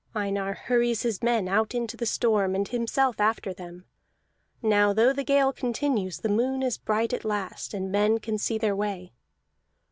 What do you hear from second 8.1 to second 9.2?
can see their way.